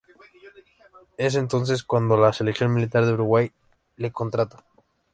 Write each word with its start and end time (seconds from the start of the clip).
Es 1.19 1.35
entonces, 1.35 1.83
cuando 1.83 2.17
la 2.17 2.33
Selección 2.33 2.73
Militar 2.73 3.05
de 3.05 3.13
Uruguay 3.13 3.51
le 3.97 4.11
contrata. 4.11 4.63